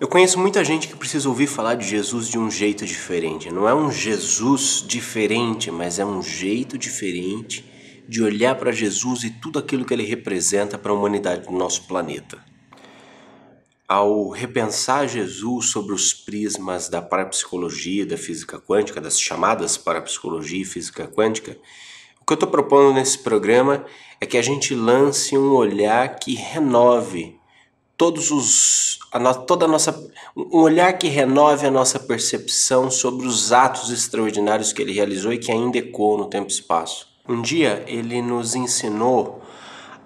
[0.00, 3.50] Eu conheço muita gente que precisa ouvir falar de Jesus de um jeito diferente.
[3.52, 7.68] Não é um Jesus diferente, mas é um jeito diferente
[8.08, 11.88] de olhar para Jesus e tudo aquilo que ele representa para a humanidade do nosso
[11.88, 12.38] planeta.
[13.88, 20.64] Ao repensar Jesus sobre os prismas da parapsicologia, da física quântica, das chamadas parapsicologia e
[20.64, 21.58] física quântica,
[22.20, 23.84] o que eu estou propondo nesse programa
[24.20, 27.37] é que a gente lance um olhar que renove
[27.98, 29.92] todos os a no, toda a nossa
[30.36, 35.38] um olhar que renove a nossa percepção sobre os atos extraordinários que ele realizou e
[35.38, 37.08] que ainda ecoam no tempo e espaço.
[37.28, 39.42] Um dia ele nos ensinou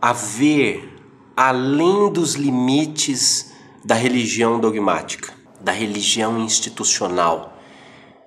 [0.01, 0.89] a ver
[1.37, 3.53] além dos limites
[3.85, 7.59] da religião dogmática, da religião institucional.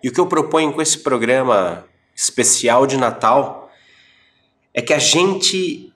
[0.03, 1.85] E o que eu proponho com esse programa
[2.15, 3.71] especial de Natal
[4.73, 5.91] é que a gente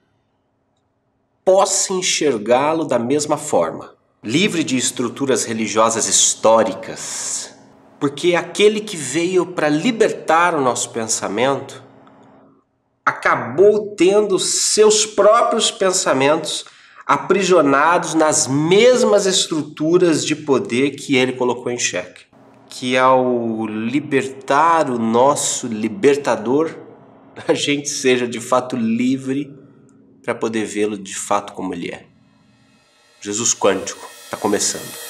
[1.49, 7.55] possa enxergá-lo da mesma forma, livre de estruturas religiosas históricas,
[7.99, 11.83] porque aquele que veio para libertar o nosso pensamento
[13.03, 16.65] acabou tendo seus próprios pensamentos
[17.03, 22.25] aprisionados nas mesmas estruturas de poder que ele colocou em xeque.
[22.69, 26.75] Que ao libertar o nosso libertador,
[27.47, 29.58] a gente seja de fato livre
[30.23, 32.05] para poder vê-lo de fato como ele é.
[33.21, 35.08] Jesus Quântico está começando.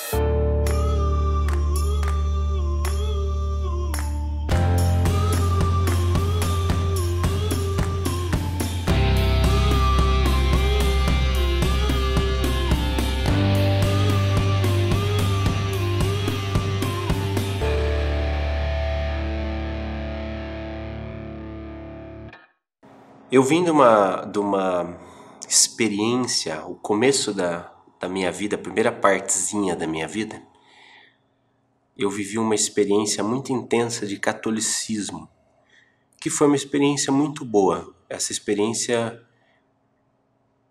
[23.32, 24.98] Eu vim de uma, de uma
[25.48, 30.42] experiência, o começo da, da minha vida, a primeira partezinha da minha vida,
[31.96, 35.30] eu vivi uma experiência muito intensa de catolicismo,
[36.20, 37.94] que foi uma experiência muito boa.
[38.10, 39.22] Essa experiência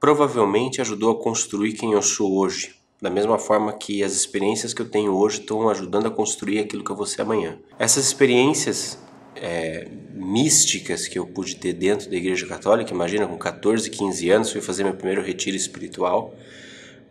[0.01, 4.83] provavelmente ajudou a construir quem eu sou hoje, da mesma forma que as experiências que
[4.83, 7.57] eu tenho hoje estão ajudando a construir aquilo que eu vou ser amanhã.
[7.79, 8.99] Essas experiências
[9.41, 12.93] é, místicas que eu pude ter dentro da Igreja Católica.
[12.93, 16.35] Imagina, com 14, 15 anos, fui fazer meu primeiro retiro espiritual.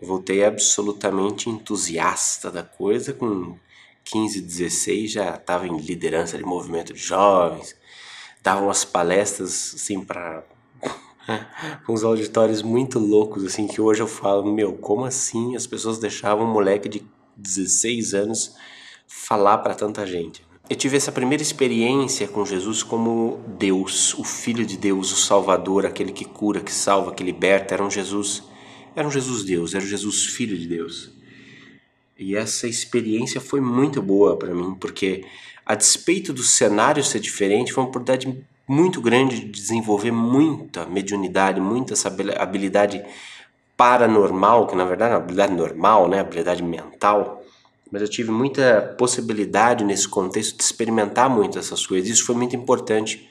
[0.01, 3.13] Voltei absolutamente entusiasta da coisa.
[3.13, 3.57] Com
[4.11, 7.75] 15, 16 já estava em liderança de movimento de jovens,
[8.41, 10.44] dava umas palestras assim para
[11.89, 16.45] uns auditórios muito loucos assim que hoje eu falo, meu, como assim as pessoas deixavam
[16.45, 17.05] um moleque de
[17.35, 18.55] 16 anos
[19.05, 20.47] falar para tanta gente?
[20.69, 25.85] Eu tive essa primeira experiência com Jesus como Deus, o Filho de Deus, o Salvador,
[25.85, 27.73] aquele que cura, que salva, que liberta.
[27.73, 28.44] Era um Jesus,
[28.94, 31.11] era um Jesus Deus, era um Jesus Filho de Deus.
[32.19, 35.23] E essa experiência foi muito boa para mim, porque
[35.66, 41.61] a despeito do cenário ser diferente, foi uma oportunidade muito grande de desenvolver muita mediunidade,
[41.61, 41.94] muita
[42.38, 43.01] habilidade
[43.77, 47.37] paranormal, que na verdade é uma habilidade normal, né, habilidade mental
[47.92, 52.09] mas eu tive muita possibilidade nesse contexto de experimentar muito essas coisas.
[52.09, 53.30] Isso foi muito importante,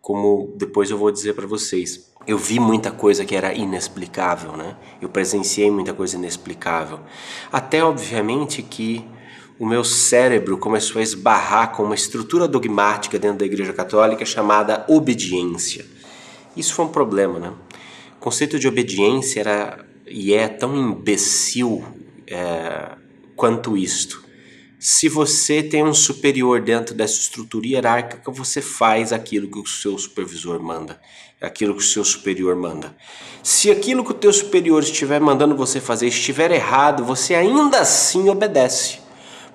[0.00, 2.10] como depois eu vou dizer para vocês.
[2.26, 4.76] Eu vi muita coisa que era inexplicável, né?
[5.00, 7.00] Eu presenciei muita coisa inexplicável.
[7.50, 9.04] Até, obviamente, que
[9.58, 14.84] o meu cérebro começou a esbarrar com uma estrutura dogmática dentro da Igreja Católica chamada
[14.88, 15.84] obediência.
[16.56, 17.52] Isso foi um problema, né?
[18.16, 21.84] O conceito de obediência era e é tão imbecil.
[22.26, 22.92] É,
[23.40, 24.22] quanto isto.
[24.78, 29.96] Se você tem um superior dentro dessa estrutura hierárquica, você faz aquilo que o seu
[29.96, 31.00] supervisor manda,
[31.40, 32.94] aquilo que o seu superior manda.
[33.42, 38.28] Se aquilo que o teu superior estiver mandando você fazer estiver errado, você ainda assim
[38.28, 38.98] obedece,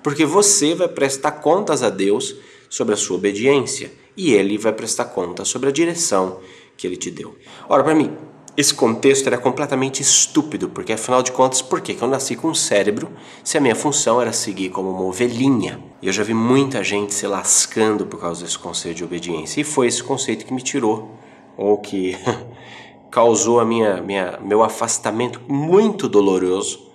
[0.02, 2.34] porque você vai prestar contas a Deus
[2.68, 6.40] sobre a sua obediência e ele vai prestar contas sobre a direção
[6.76, 7.36] que ele te deu.
[7.68, 8.16] Ora, para mim,
[8.56, 12.54] esse contexto era completamente estúpido, porque afinal de contas, por que eu nasci com um
[12.54, 13.10] cérebro
[13.44, 15.78] se a minha função era seguir como uma ovelhinha?
[16.00, 19.60] E eu já vi muita gente se lascando por causa desse conceito de obediência.
[19.60, 21.18] E foi esse conceito que me tirou,
[21.54, 22.16] ou que
[23.12, 26.90] causou a minha, minha, meu afastamento muito doloroso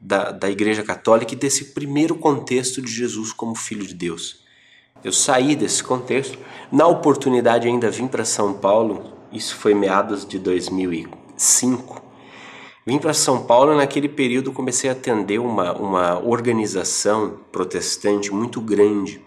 [0.00, 4.42] da, da Igreja Católica e desse primeiro contexto de Jesus como Filho de Deus.
[5.04, 6.36] Eu saí desse contexto,
[6.72, 12.02] na oportunidade ainda vim para São Paulo isso foi meados de 2005.
[12.86, 19.20] Vim para São Paulo naquele período comecei a atender uma, uma organização protestante muito grande,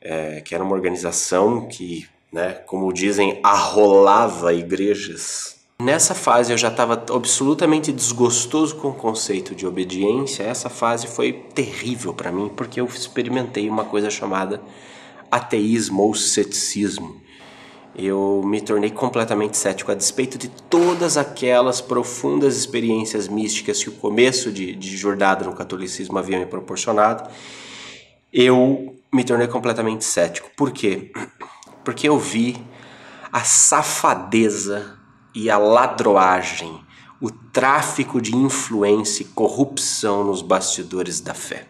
[0.00, 6.68] é, que era uma organização que, né, como dizem, arrolava igrejas Nessa fase eu já
[6.68, 10.42] estava absolutamente desgostoso com o conceito de obediência.
[10.42, 14.62] Essa fase foi terrível para mim porque eu experimentei uma coisa chamada
[15.30, 17.20] ateísmo ou ceticismo.
[17.98, 23.92] Eu me tornei completamente cético a despeito de todas aquelas profundas experiências místicas que o
[23.92, 27.30] começo de, de jornada no catolicismo havia me proporcionado.
[28.30, 30.50] Eu me tornei completamente cético.
[30.54, 31.10] Por quê?
[31.82, 32.62] Porque eu vi
[33.32, 34.98] a safadeza
[35.34, 36.78] e a ladroagem,
[37.18, 41.66] o tráfico de influência e corrupção nos bastidores da fé.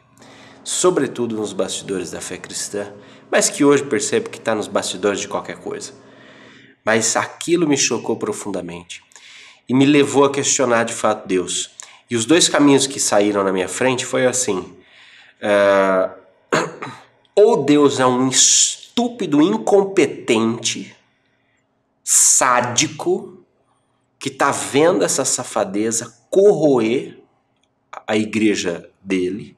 [0.64, 2.92] Sobretudo nos bastidores da fé cristã,
[3.30, 5.92] mas que hoje percebo que está nos bastidores de qualquer coisa.
[6.86, 9.02] Mas aquilo me chocou profundamente
[9.68, 11.72] e me levou a questionar de fato Deus.
[12.08, 14.58] E os dois caminhos que saíram na minha frente foi assim:
[15.42, 16.14] uh,
[17.34, 20.94] ou Deus é um estúpido incompetente,
[22.04, 23.44] sádico,
[24.16, 27.18] que está vendo essa safadeza corroer
[28.06, 29.55] a igreja dele,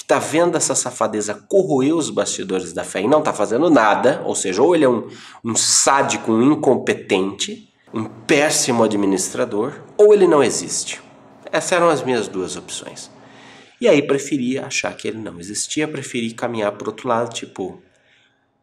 [0.00, 4.22] que está vendo essa safadeza corroer os bastidores da fé e não está fazendo nada,
[4.24, 5.06] ou seja, ou ele é um,
[5.44, 11.02] um sádico, um incompetente, um péssimo administrador, ou ele não existe.
[11.52, 13.10] Essas eram as minhas duas opções.
[13.78, 17.82] E aí preferi achar que ele não existia, preferi caminhar para outro lado, tipo,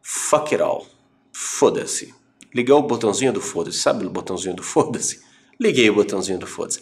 [0.02, 0.88] fuck it all,
[1.32, 2.12] foda-se.
[2.52, 5.20] Liguei o botãozinho do foda-se, sabe o botãozinho do foda-se?
[5.60, 6.80] Liguei o botãozinho do foda-se.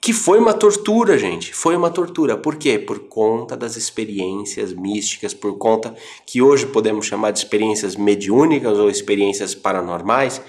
[0.00, 1.52] Que foi uma tortura, gente.
[1.52, 2.36] Foi uma tortura.
[2.36, 2.78] Por quê?
[2.78, 5.94] Por conta das experiências místicas, por conta
[6.24, 10.40] que hoje podemos chamar de experiências mediúnicas ou experiências paranormais,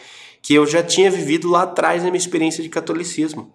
[0.41, 3.51] que eu já tinha vivido lá atrás na minha experiência de catolicismo.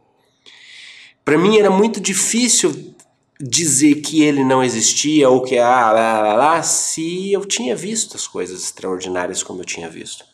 [1.25, 2.95] Para mim era muito difícil
[3.41, 8.17] dizer que ele não existia ou que ah, lá, lá, lá, se eu tinha visto
[8.17, 10.25] as coisas extraordinárias como eu tinha visto.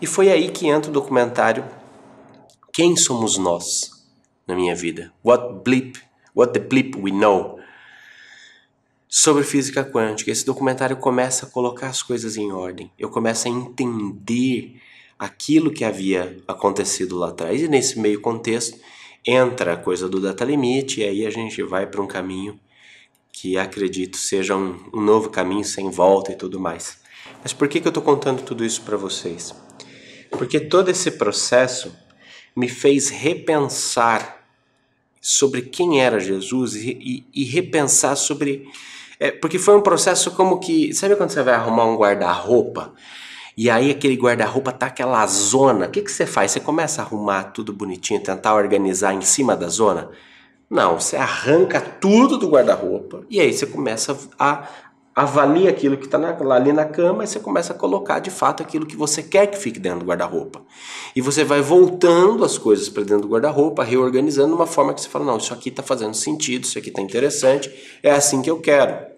[0.00, 1.64] E foi aí que entra o documentário
[2.72, 4.01] Quem Somos Nós?
[4.46, 5.12] Na minha vida.
[5.24, 5.98] What Blip,
[6.34, 7.58] What the Blip We Know.
[9.08, 10.30] Sobre física quântica.
[10.30, 12.90] Esse documentário começa a colocar as coisas em ordem.
[12.98, 14.80] Eu começo a entender
[15.18, 17.60] aquilo que havia acontecido lá atrás.
[17.60, 18.78] E nesse meio contexto
[19.24, 22.58] entra a coisa do data limite e aí a gente vai para um caminho
[23.30, 26.98] que acredito seja um, um, novo caminho sem volta e tudo mais.
[27.40, 29.54] Mas por que, que eu estou contando tudo isso para vocês?
[30.30, 31.94] Porque todo esse processo
[32.54, 34.42] me fez repensar
[35.20, 36.90] sobre quem era Jesus e,
[37.34, 38.68] e, e repensar sobre.
[39.20, 40.92] É, porque foi um processo como que.
[40.92, 42.92] Sabe quando você vai arrumar um guarda-roupa?
[43.56, 45.86] E aí aquele guarda-roupa tá aquela zona.
[45.86, 46.50] O que, que você faz?
[46.50, 50.10] Você começa a arrumar tudo bonitinho, tentar organizar em cima da zona?
[50.68, 54.66] Não, você arranca tudo do guarda-roupa e aí você começa a
[55.14, 56.18] avalia aquilo que está
[56.50, 59.58] ali na cama e você começa a colocar de fato aquilo que você quer que
[59.58, 60.62] fique dentro do guarda-roupa.
[61.14, 65.00] E você vai voltando as coisas para dentro do guarda-roupa, reorganizando de uma forma que
[65.00, 67.70] você fala: não, isso aqui está fazendo sentido, isso aqui está interessante,
[68.02, 69.12] é assim que eu quero.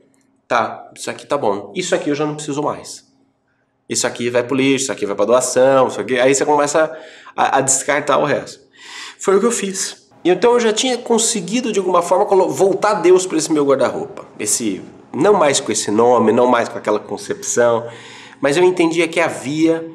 [0.48, 1.72] Tá, isso aqui tá bom.
[1.74, 3.04] Isso aqui eu já não preciso mais.
[3.88, 6.18] Isso aqui vai para o lixo, isso aqui vai para doação, isso aqui.
[6.18, 6.90] Aí você começa
[7.36, 8.60] a, a descartar o resto.
[9.18, 10.04] Foi o que eu fiz.
[10.24, 14.82] Então eu já tinha conseguido de alguma forma voltar Deus para esse meu guarda-roupa, esse
[15.14, 17.86] não mais com esse nome, não mais com aquela concepção,
[18.40, 19.90] mas eu entendia que havia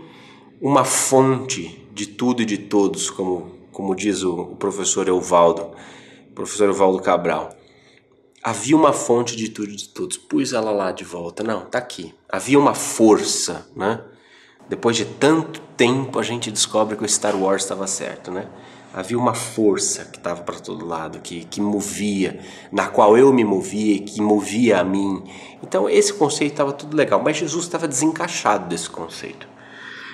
[0.61, 5.71] uma fonte de tudo e de todos, como, como diz o, o professor Evaldo,
[6.33, 7.49] professor Evaldo Cabral.
[8.41, 10.17] Havia uma fonte de tudo e de todos.
[10.17, 11.43] Pus ela lá de volta.
[11.43, 12.15] Não, tá aqui.
[12.29, 14.01] Havia uma força, né?
[14.69, 18.47] Depois de tanto tempo a gente descobre que o Star Wars estava certo, né?
[18.93, 22.39] Havia uma força que estava para todo lado, que, que movia,
[22.71, 25.23] na qual eu me movia, que movia a mim.
[25.61, 29.47] Então esse conceito estava tudo legal, mas Jesus estava desencaixado desse conceito.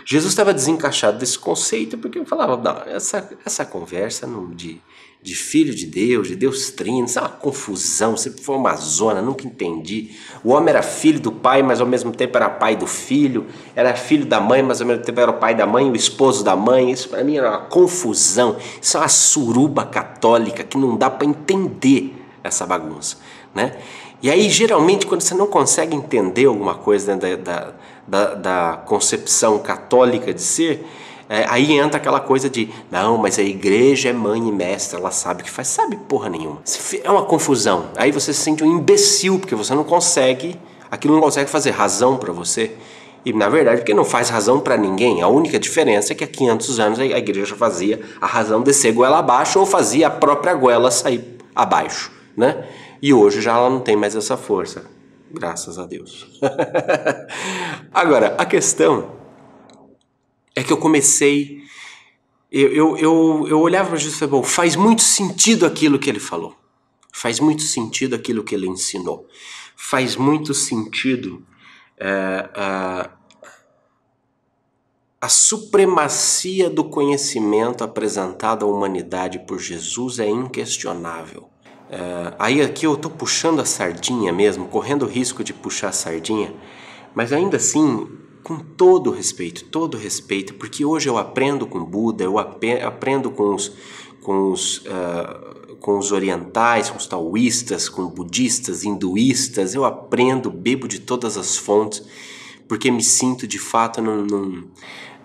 [0.05, 4.79] Jesus estava desencaixado desse conceito porque eu falava, não, essa, essa conversa não, de
[5.25, 9.23] de filho de Deus, de Deus trino, isso é uma confusão, sempre foi uma zona,
[9.23, 10.11] nunca entendi.
[10.43, 13.95] O homem era filho do pai, mas ao mesmo tempo era pai do filho, era
[13.95, 16.55] filho da mãe, mas ao mesmo tempo era o pai da mãe, o esposo da
[16.55, 16.91] mãe.
[16.91, 21.25] Isso para mim era uma confusão, isso é uma suruba católica que não dá para
[21.25, 22.13] entender
[22.43, 23.17] essa bagunça,
[23.55, 23.77] né?
[24.21, 27.73] E aí, geralmente, quando você não consegue entender alguma coisa da, da,
[28.07, 30.85] da, da concepção católica de ser,
[31.27, 35.11] é, aí entra aquela coisa de, não, mas a igreja é mãe e mestra, ela
[35.11, 35.67] sabe o que faz.
[35.67, 36.61] Sabe porra nenhuma.
[37.03, 37.87] É uma confusão.
[37.95, 42.17] Aí você se sente um imbecil, porque você não consegue, aquilo não consegue fazer razão
[42.17, 42.73] para você.
[43.25, 45.23] E na verdade, porque não faz razão para ninguém.
[45.23, 49.17] A única diferença é que há 500 anos a igreja fazia a razão descer goela
[49.17, 52.67] abaixo ou fazia a própria goela sair abaixo, né?
[53.01, 54.85] E hoje já ela não tem mais essa força.
[55.31, 56.27] Graças a Deus.
[57.91, 59.24] Agora, a questão
[60.55, 61.65] é que eu comecei
[62.51, 66.21] eu, eu, eu, eu olhava para Jesus e falei, faz muito sentido aquilo que ele
[66.21, 66.55] falou.
[67.11, 69.27] Faz muito sentido aquilo que ele ensinou.
[69.75, 71.45] Faz muito sentido
[71.97, 73.09] é, a,
[75.19, 81.49] a supremacia do conhecimento apresentado à humanidade por Jesus é inquestionável.
[81.89, 85.93] É, aí aqui eu estou puxando a sardinha mesmo, correndo o risco de puxar a
[85.93, 86.53] sardinha,
[87.13, 88.07] mas ainda assim,
[88.45, 93.71] com todo respeito, todo respeito, porque hoje eu aprendo com Buda, eu aprendo com os,
[94.21, 100.87] com os, uh, com os orientais, com os taoístas, com budistas, hinduístas, eu aprendo, bebo
[100.87, 102.03] de todas as fontes,
[102.67, 104.67] porque me sinto de fato num, num,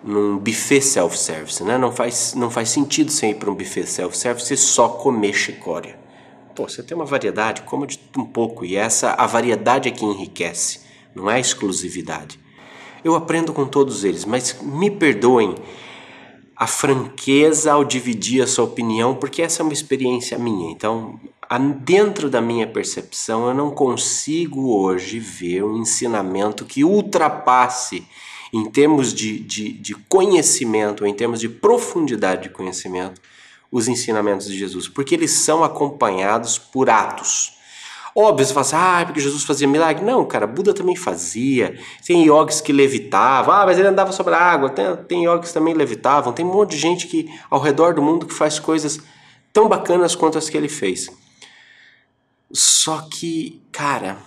[0.03, 1.77] num buffet self-service, né?
[1.77, 5.95] Não faz, não faz sentido você ir para um buffet self-service e só comer chicória.
[6.55, 10.03] Pô, você tem uma variedade, coma de um pouco, e essa a variedade é que
[10.03, 12.39] enriquece não é exclusividade.
[13.03, 15.55] Eu aprendo com todos eles, mas me perdoem
[16.55, 20.71] a franqueza ao dividir a sua opinião, porque essa é uma experiência minha.
[20.71, 21.19] Então,
[21.79, 28.05] dentro da minha percepção, eu não consigo hoje ver um ensinamento que ultrapasse,
[28.53, 33.19] em termos de, de, de conhecimento, em termos de profundidade de conhecimento,
[33.71, 37.53] os ensinamentos de Jesus, porque eles são acompanhados por atos.
[38.15, 40.03] Óbvio, você fala assim, ah, porque Jesus fazia milagre.
[40.03, 41.79] Não, cara, Buda também fazia.
[42.05, 44.69] Tem yogis que levitavam, ah, mas ele andava sobre a água.
[44.69, 46.33] Tem, tem yogis que também levitavam.
[46.33, 48.99] Tem um monte de gente que ao redor do mundo que faz coisas
[49.53, 51.09] tão bacanas quanto as que ele fez.
[52.51, 54.17] Só que, cara,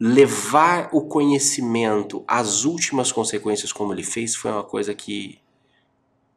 [0.00, 5.38] levar o conhecimento às últimas consequências como ele fez foi uma coisa que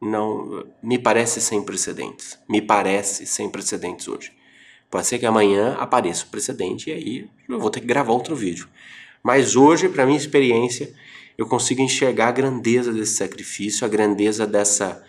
[0.00, 2.38] não me parece sem precedentes.
[2.48, 4.32] Me parece sem precedentes hoje.
[4.90, 8.34] Pode ser que amanhã apareça o precedente e aí eu vou ter que gravar outro
[8.34, 8.68] vídeo.
[9.22, 10.92] Mas hoje, para minha experiência,
[11.38, 15.02] eu consigo enxergar a grandeza desse sacrifício, a grandeza dessa,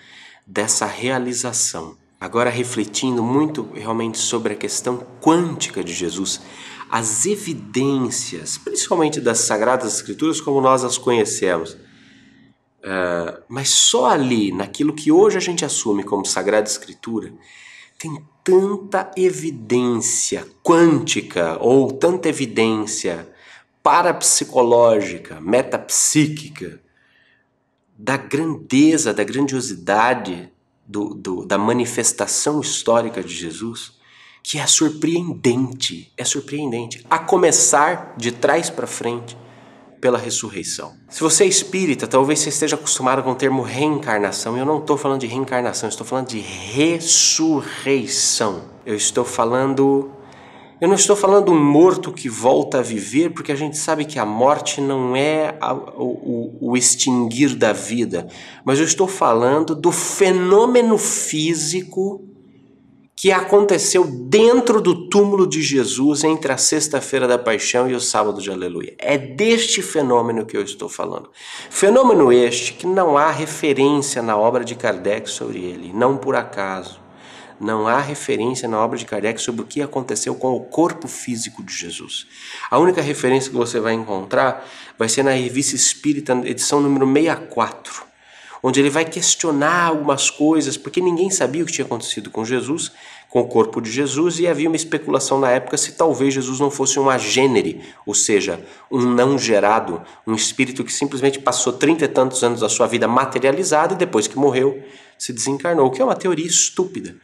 [0.46, 1.98] dessa realização.
[2.20, 6.40] Agora, refletindo muito realmente sobre a questão quântica de Jesus,
[6.90, 14.94] as evidências, principalmente das Sagradas Escrituras como nós as conhecemos, uh, mas só ali, naquilo
[14.94, 17.34] que hoje a gente assume como Sagrada Escritura,
[18.02, 23.32] tem tanta evidência quântica ou tanta evidência
[23.84, 26.82] parapsicológica, metapsíquica,
[27.96, 30.52] da grandeza, da grandiosidade
[30.88, 33.92] do, do, da manifestação histórica de Jesus,
[34.42, 37.06] que é surpreendente, é surpreendente.
[37.08, 39.38] A começar de trás para frente,
[40.02, 40.94] pela ressurreição.
[41.08, 44.58] Se você é espírita, talvez você esteja acostumado com o termo reencarnação.
[44.58, 48.64] Eu não estou falando de reencarnação, estou falando de ressurreição.
[48.84, 50.10] Eu estou falando.
[50.82, 54.18] Eu não estou falando um morto que volta a viver, porque a gente sabe que
[54.18, 58.28] a morte não é a, o, o extinguir da vida,
[58.66, 62.31] mas eu estou falando do fenômeno físico
[63.22, 68.42] que aconteceu dentro do túmulo de Jesus entre a sexta-feira da paixão e o sábado
[68.42, 68.96] de aleluia.
[68.98, 71.30] É deste fenômeno que eu estou falando.
[71.70, 77.00] Fenômeno este que não há referência na obra de Kardec sobre ele, não por acaso.
[77.60, 81.62] Não há referência na obra de Kardec sobre o que aconteceu com o corpo físico
[81.62, 82.26] de Jesus.
[82.72, 88.11] A única referência que você vai encontrar vai ser na Revista Espírita, edição número 64
[88.64, 92.92] onde ele vai questionar algumas coisas, porque ninguém sabia o que tinha acontecido com Jesus,
[93.30, 96.70] com o corpo de Jesus, e havia uma especulação na época se talvez Jesus não
[96.70, 102.08] fosse um agênere, ou seja, um não gerado, um espírito que simplesmente passou trinta e
[102.08, 104.84] tantos anos da sua vida materializado e depois que morreu
[105.18, 107.16] se desencarnou, o que é uma teoria estúpida,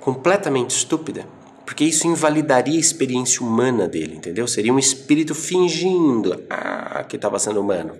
[0.00, 1.26] completamente estúpida.
[1.64, 4.46] Porque isso invalidaria a experiência humana dele, entendeu?
[4.46, 7.94] Seria um espírito fingindo ah, que estava sendo humano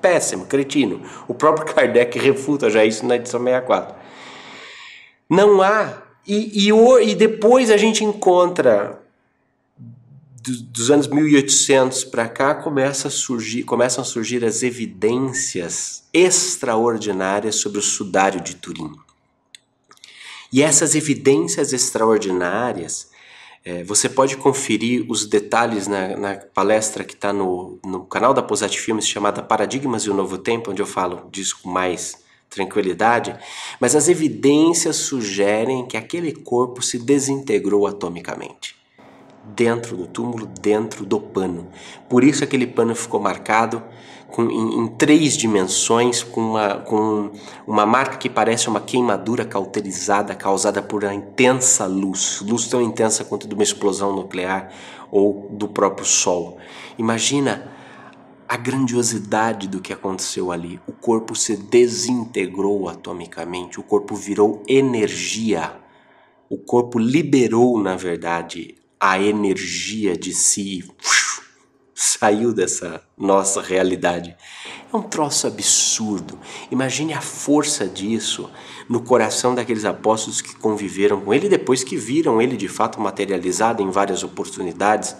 [0.00, 1.02] péssimo, cretino.
[1.26, 3.94] O próprio Kardec refuta já isso na edição 64.
[5.28, 6.02] Não há.
[6.26, 9.00] E, e, e depois a gente encontra,
[10.42, 17.78] dos anos 1800 para cá, começa a surgir, começam a surgir as evidências extraordinárias sobre
[17.78, 18.92] o sudário de Turim.
[20.52, 23.07] E essas evidências extraordinárias
[23.68, 28.42] é, você pode conferir os detalhes na, na palestra que está no, no canal da
[28.42, 32.16] Posat Filmes chamada Paradigmas e o Novo Tempo, onde eu falo disso com mais
[32.48, 33.36] tranquilidade,
[33.78, 38.74] mas as evidências sugerem que aquele corpo se desintegrou atomicamente
[39.54, 41.68] dentro do túmulo, dentro do pano.
[42.08, 43.82] Por isso aquele pano ficou marcado
[44.28, 47.30] com, em, em, três dimensões, com uma, com
[47.66, 53.24] uma marca que parece uma queimadura cauterizada causada por uma intensa luz, luz tão intensa
[53.24, 54.70] quanto de uma explosão nuclear
[55.10, 56.58] ou do próprio Sol.
[56.98, 57.72] Imagina
[58.48, 60.80] a grandiosidade do que aconteceu ali.
[60.86, 65.72] O corpo se desintegrou atomicamente, o corpo virou energia.
[66.50, 70.82] O corpo liberou, na verdade, a energia de si,
[72.00, 74.36] saiu dessa nossa realidade.
[74.92, 76.38] É um troço absurdo.
[76.70, 78.48] Imagine a força disso
[78.88, 83.82] no coração daqueles apóstolos que conviveram com ele depois que viram ele de fato materializado
[83.82, 85.16] em várias oportunidades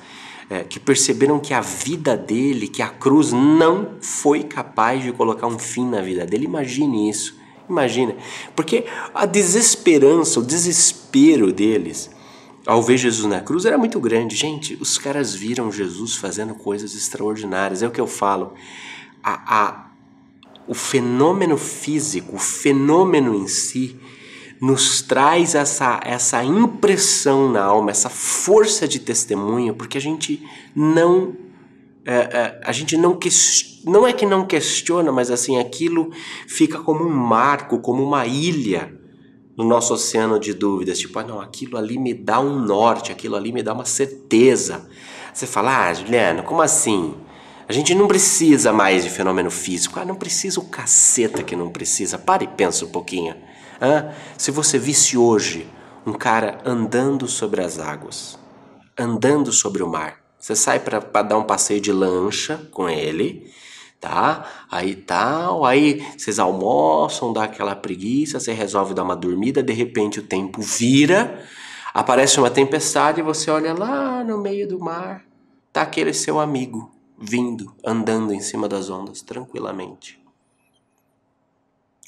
[0.48, 5.48] é, que perceberam que a vida dele, que a cruz não foi capaz de colocar
[5.48, 6.44] um fim na vida dele.
[6.44, 7.34] Imagine isso,
[7.68, 8.14] imagina.
[8.54, 12.08] Porque a desesperança, o desespero deles
[12.68, 14.36] ao ver Jesus na cruz era muito grande.
[14.36, 17.82] Gente, os caras viram Jesus fazendo coisas extraordinárias.
[17.82, 18.52] É o que eu falo.
[19.24, 19.90] A, a,
[20.66, 23.98] o fenômeno físico, o fenômeno em si,
[24.60, 30.46] nos traz essa, essa impressão na alma, essa força de testemunho, porque a gente
[30.76, 31.34] não
[32.04, 33.18] é, é, a gente não
[33.84, 36.10] não é que não questiona, mas assim aquilo
[36.46, 38.97] fica como um marco, como uma ilha
[39.58, 43.34] no nosso oceano de dúvidas, tipo, ah, não, aquilo ali me dá um norte, aquilo
[43.34, 44.88] ali me dá uma certeza.
[45.34, 47.12] Você fala, ah, Juliano, como assim?
[47.68, 49.98] A gente não precisa mais de fenômeno físico.
[49.98, 52.16] Ah, não precisa o caceta que não precisa.
[52.16, 53.34] Para e pensa um pouquinho.
[53.80, 55.68] Ah, se você visse hoje
[56.06, 58.38] um cara andando sobre as águas,
[58.96, 63.52] andando sobre o mar, você sai para dar um passeio de lancha com ele,
[64.00, 64.44] tá?
[64.70, 70.20] Aí tal, aí vocês almoçam, dá aquela preguiça, você resolve dar uma dormida, de repente
[70.20, 71.44] o tempo vira,
[71.92, 75.24] aparece uma tempestade e você olha lá no meio do mar,
[75.72, 80.18] tá aquele seu amigo vindo, andando em cima das ondas tranquilamente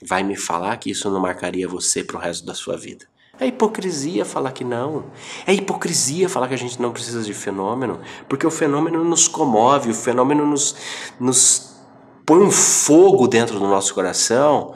[0.03, 3.07] vai me falar que isso não marcaria você para o resto da sua vida.
[3.39, 5.07] É hipocrisia falar que não.
[5.47, 9.91] É hipocrisia falar que a gente não precisa de fenômeno, porque o fenômeno nos comove,
[9.91, 10.77] o fenômeno nos,
[11.19, 11.70] nos
[12.31, 14.73] põe um fogo dentro do nosso coração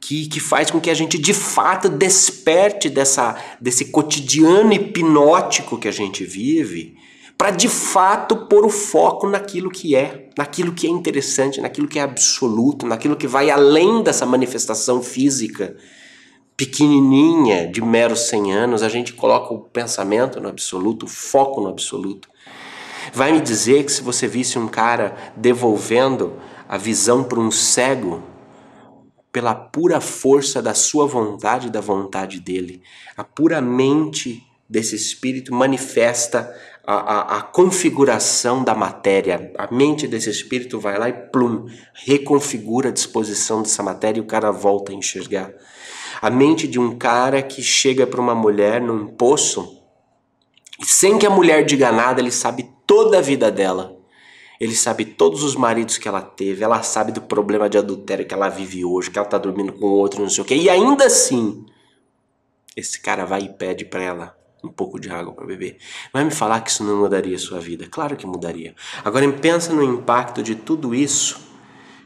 [0.00, 5.88] que, que faz com que a gente de fato desperte dessa, desse cotidiano hipnótico que
[5.88, 6.96] a gente vive
[7.36, 11.98] para de fato pôr o foco naquilo que é, naquilo que é interessante, naquilo que
[11.98, 15.76] é absoluto, naquilo que vai além dessa manifestação física
[16.56, 21.68] pequenininha de meros 100 anos, a gente coloca o pensamento no absoluto, o foco no
[21.68, 22.26] absoluto.
[23.12, 26.32] Vai me dizer que se você visse um cara devolvendo
[26.68, 28.22] a visão para um cego,
[29.32, 32.82] pela pura força da sua vontade da vontade dele,
[33.16, 36.52] a pura mente desse espírito manifesta
[36.86, 39.52] a, a, a, configuração da matéria.
[39.58, 44.26] A mente desse espírito vai lá e plum, reconfigura a disposição dessa matéria e o
[44.26, 45.52] cara volta a enxergar.
[46.22, 49.82] A mente de um cara que chega para uma mulher num poço
[50.80, 53.95] e sem que a mulher diga nada, ele sabe toda a vida dela.
[54.60, 58.34] Ele sabe todos os maridos que ela teve, ela sabe do problema de adultério que
[58.34, 60.54] ela vive hoje, que ela tá dormindo com outro, não sei o quê.
[60.56, 61.64] E ainda assim,
[62.76, 65.78] esse cara vai e pede para ela um pouco de água para beber.
[66.12, 67.86] Vai me falar que isso não mudaria a sua vida?
[67.88, 68.74] Claro que mudaria.
[69.04, 71.46] Agora pensa no impacto de tudo isso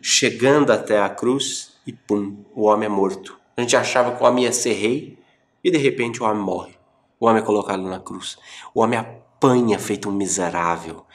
[0.03, 3.39] chegando até a cruz e pum, o homem é morto.
[3.57, 5.19] A gente achava que o homem ia ser rei
[5.63, 6.75] e de repente o homem morre.
[7.19, 8.39] O homem é colocado na cruz.
[8.75, 8.99] O homem
[9.41, 11.07] apanha feito um miserável.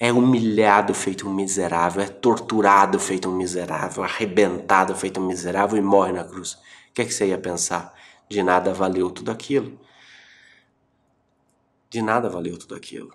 [0.00, 2.02] É humilhado feito um miserável.
[2.02, 4.02] É torturado feito um miserável.
[4.02, 6.54] Arrebentado feito um miserável e morre na cruz.
[6.54, 6.58] O
[6.94, 7.94] que, é que você ia pensar?
[8.28, 9.78] De nada valeu tudo aquilo.
[11.90, 13.14] De nada valeu tudo aquilo.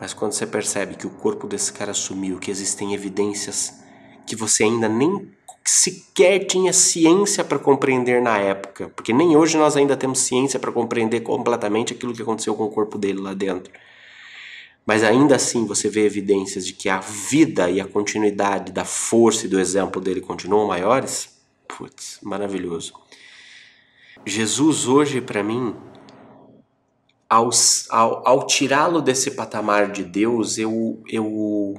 [0.00, 3.82] Mas quando você percebe que o corpo desse cara sumiu, que existem evidências
[4.26, 5.30] que você ainda nem
[5.70, 10.72] sequer tinha ciência para compreender na época, porque nem hoje nós ainda temos ciência para
[10.72, 13.72] compreender completamente aquilo que aconteceu com o corpo dele lá dentro.
[14.84, 19.46] Mas ainda assim você vê evidências de que a vida e a continuidade da força
[19.46, 21.36] e do exemplo dele continuam maiores.
[21.66, 22.94] Putz, maravilhoso.
[24.24, 25.74] Jesus hoje para mim
[27.28, 27.50] ao,
[27.90, 31.74] ao, ao tirá-lo desse patamar de Deus, eu, eu,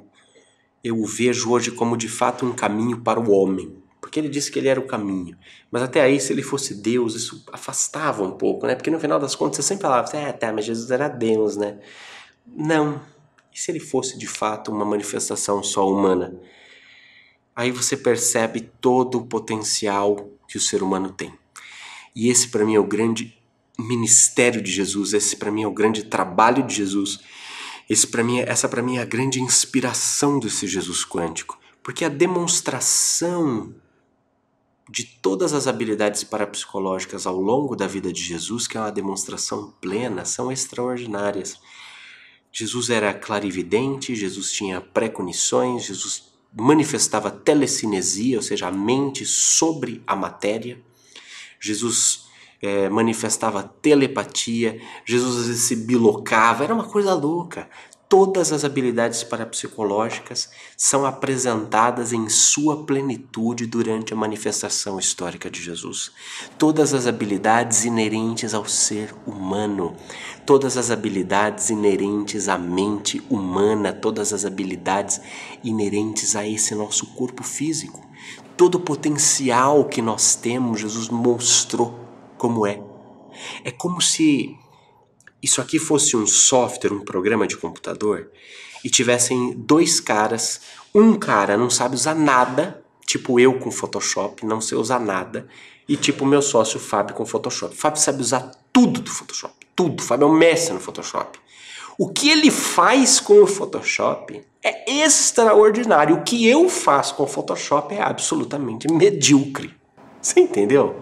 [0.83, 3.76] eu o vejo hoje como de fato um caminho para o homem.
[4.07, 5.37] Porque ele disse que ele era o caminho.
[5.69, 8.73] Mas até aí, se ele fosse Deus, isso afastava um pouco, né?
[8.73, 11.77] Porque no final das contas você sempre falava, é, tá, mas Jesus era Deus, né?
[12.47, 13.01] Não.
[13.53, 16.33] E se ele fosse de fato uma manifestação só humana?
[17.53, 21.33] Aí você percebe todo o potencial que o ser humano tem.
[22.15, 23.37] E esse para mim é o grande
[23.77, 27.19] ministério de Jesus, esse para mim é o grande trabalho de Jesus.
[27.89, 32.09] Esse para mim, essa para mim é a grande inspiração desse Jesus quântico, porque a
[32.09, 33.75] demonstração
[34.89, 39.73] de todas as habilidades parapsicológicas ao longo da vida de Jesus, que é uma demonstração
[39.81, 41.59] plena, são extraordinárias.
[42.51, 50.15] Jesus era clarividente, Jesus tinha pré-cognições, Jesus manifestava telecinesia, ou seja, a mente sobre a
[50.15, 50.81] matéria.
[51.59, 52.27] Jesus
[52.61, 57.69] é, manifestava telepatia, Jesus às vezes se bilocava, era uma coisa louca.
[58.09, 66.13] Todas as habilidades parapsicológicas são apresentadas em sua plenitude durante a manifestação histórica de Jesus.
[66.57, 69.93] Todas as habilidades inerentes ao ser humano,
[70.45, 75.19] todas as habilidades inerentes à mente humana, todas as habilidades
[75.61, 78.01] inerentes a esse nosso corpo físico,
[78.55, 81.99] todo o potencial que nós temos, Jesus mostrou
[82.37, 82.81] como é.
[83.65, 84.57] É como se
[85.47, 88.29] isso aqui fosse um software, um programa de computador,
[88.83, 90.59] e tivessem dois caras.
[90.93, 95.47] Um cara não sabe usar nada, tipo eu com Photoshop, não sei usar nada,
[95.87, 97.73] e tipo meu sócio Fábio com Photoshop.
[97.73, 100.03] Fábio sabe usar tudo do Photoshop, tudo.
[100.03, 101.39] Fábio é um mestre no Photoshop.
[101.97, 106.17] O que ele faz com o Photoshop é extraordinário.
[106.17, 109.73] O que eu faço com o Photoshop é absolutamente medíocre.
[110.21, 110.97] Você entendeu?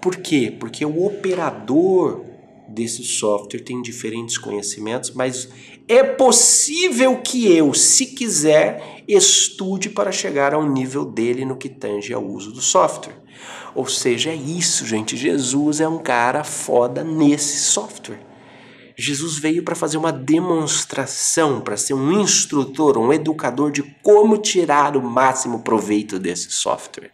[0.00, 0.56] Por quê?
[0.58, 2.29] Porque o operador
[2.70, 5.48] desse software tem diferentes conhecimentos, mas
[5.88, 12.14] é possível que eu, se quiser, estude para chegar ao nível dele no que tange
[12.14, 13.20] ao uso do software.
[13.74, 15.16] Ou seja, é isso, gente.
[15.16, 18.20] Jesus é um cara foda nesse software.
[18.96, 24.96] Jesus veio para fazer uma demonstração, para ser um instrutor, um educador de como tirar
[24.96, 27.10] o máximo proveito desse software.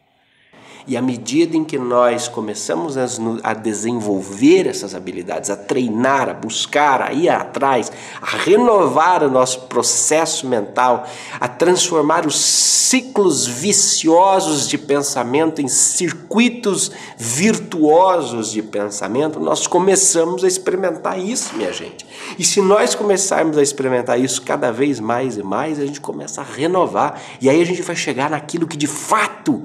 [0.87, 2.97] E à medida em que nós começamos
[3.43, 7.91] a, desenvolver essas habilidades, a treinar, a buscar, a ir atrás,
[8.23, 11.05] a renovar o nosso processo mental,
[11.41, 20.47] a transformar os ciclos viciosos de pensamento em circuitos virtuosos de pensamento, nós começamos a
[20.47, 22.07] experimentar isso, minha gente.
[22.39, 26.43] E se nós começarmos a experimentar isso cada vez mais e mais, a gente começa
[26.43, 27.21] a renovar.
[27.41, 29.65] E aí a gente vai chegar naquilo que de fato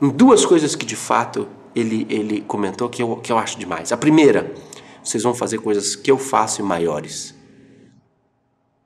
[0.00, 3.92] duas coisas que de fato ele, ele comentou que eu, que eu acho demais.
[3.92, 4.54] A primeira,
[5.02, 7.34] vocês vão fazer coisas que eu faço e maiores.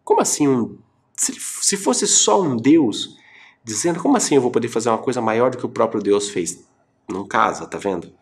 [0.04, 0.78] Como assim um.
[1.16, 3.16] Se, se fosse só um Deus
[3.64, 6.30] dizendo, como assim eu vou poder fazer uma coisa maior do que o próprio Deus
[6.30, 6.64] fez?
[7.08, 8.12] Não casa, tá vendo?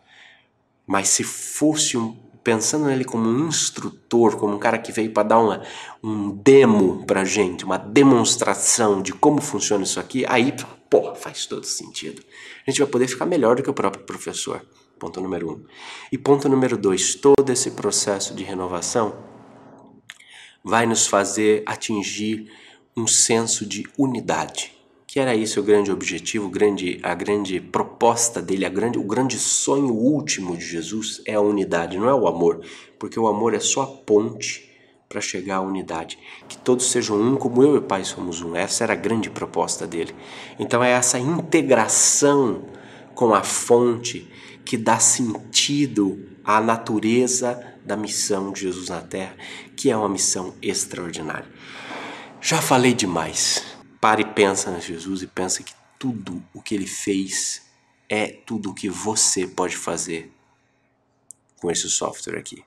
[0.85, 2.17] Mas se fosse um.
[2.43, 5.61] Pensando nele como um instrutor, como um cara que veio para dar uma,
[6.03, 10.51] um demo pra gente, uma demonstração de como funciona isso aqui, aí
[10.91, 12.21] Pô, faz todo sentido.
[12.67, 14.61] A gente vai poder ficar melhor do que o próprio professor.
[14.99, 15.65] Ponto número um.
[16.11, 19.15] E ponto número dois: todo esse processo de renovação
[20.61, 22.51] vai nos fazer atingir
[22.95, 24.80] um senso de unidade.
[25.11, 29.03] Que era isso o grande objetivo, o grande, a grande proposta dele, a grande, o
[29.03, 32.61] grande sonho último de Jesus é a unidade, não é o amor,
[32.97, 34.71] porque o amor é só a ponte
[35.09, 36.17] para chegar à unidade.
[36.47, 38.55] Que todos sejam um, como eu e o Pai somos um.
[38.55, 40.15] Essa era a grande proposta dele.
[40.57, 42.63] Então é essa integração
[43.13, 44.31] com a fonte
[44.63, 49.35] que dá sentido à natureza da missão de Jesus na Terra,
[49.75, 51.49] que é uma missão extraordinária.
[52.39, 53.70] Já falei demais.
[54.01, 57.61] Pare e pensa em Jesus e pensa que tudo o que ele fez
[58.09, 60.33] é tudo o que você pode fazer
[61.57, 62.65] com esse software aqui.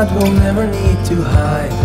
[0.00, 1.79] That we'll never need to hide